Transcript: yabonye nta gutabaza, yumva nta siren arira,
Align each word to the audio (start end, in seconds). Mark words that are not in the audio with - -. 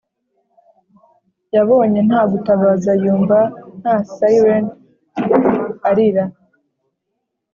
yabonye 1.55 1.99
nta 2.07 2.21
gutabaza, 2.31 2.91
yumva 3.03 3.39
nta 3.79 3.95
siren 4.13 4.65
arira, 5.89 6.25